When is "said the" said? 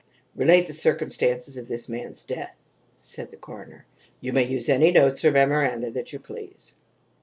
2.97-3.37